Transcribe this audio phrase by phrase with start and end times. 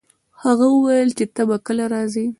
[0.43, 2.25] هغه وویل چي ته به کله راځي؟